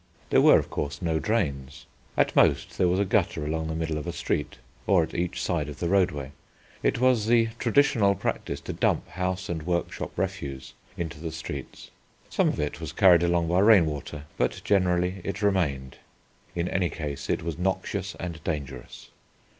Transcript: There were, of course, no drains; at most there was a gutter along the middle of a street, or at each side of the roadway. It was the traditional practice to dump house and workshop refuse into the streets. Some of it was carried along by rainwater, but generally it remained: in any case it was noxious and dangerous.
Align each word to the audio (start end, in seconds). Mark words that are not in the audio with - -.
There 0.31 0.41
were, 0.41 0.57
of 0.57 0.71
course, 0.71 0.99
no 0.99 1.19
drains; 1.19 1.85
at 2.17 2.35
most 2.35 2.79
there 2.79 2.87
was 2.87 2.99
a 2.99 3.05
gutter 3.05 3.45
along 3.45 3.67
the 3.67 3.75
middle 3.75 3.99
of 3.99 4.07
a 4.07 4.11
street, 4.11 4.57
or 4.87 5.03
at 5.03 5.13
each 5.13 5.39
side 5.39 5.69
of 5.69 5.77
the 5.77 5.87
roadway. 5.89 6.31
It 6.81 6.99
was 6.99 7.27
the 7.27 7.49
traditional 7.59 8.15
practice 8.15 8.59
to 8.61 8.73
dump 8.73 9.07
house 9.09 9.47
and 9.47 9.61
workshop 9.61 10.09
refuse 10.17 10.73
into 10.97 11.19
the 11.19 11.31
streets. 11.31 11.91
Some 12.31 12.47
of 12.47 12.59
it 12.59 12.81
was 12.81 12.93
carried 12.93 13.21
along 13.21 13.47
by 13.47 13.59
rainwater, 13.59 14.23
but 14.39 14.61
generally 14.65 15.21
it 15.23 15.43
remained: 15.43 15.97
in 16.55 16.67
any 16.67 16.89
case 16.89 17.29
it 17.29 17.43
was 17.43 17.59
noxious 17.59 18.15
and 18.19 18.43
dangerous. 18.43 19.11